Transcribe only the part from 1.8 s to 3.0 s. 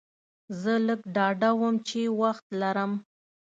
چې وخت لرم.